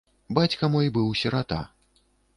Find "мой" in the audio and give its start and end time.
0.75-0.89